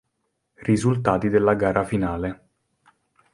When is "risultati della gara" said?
0.63-1.83